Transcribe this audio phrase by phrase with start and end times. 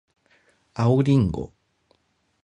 [0.73, 1.53] 青りんご